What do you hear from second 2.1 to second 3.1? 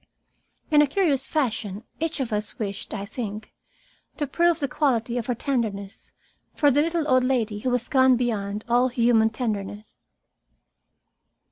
of us wished, I